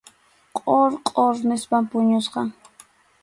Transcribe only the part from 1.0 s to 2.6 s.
qhur nispam puñuchkan.